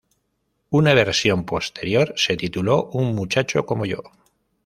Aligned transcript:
Una 0.71 0.95
versión 0.95 1.45
posterior 1.45 2.13
se 2.17 2.35
tituló 2.35 2.85
"Un 2.85 3.13
muchacho 3.13 3.67
como 3.67 3.85
yo". 3.85 4.01